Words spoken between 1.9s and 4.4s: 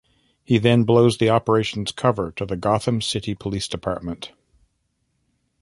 cover to the Gotham City Police Department.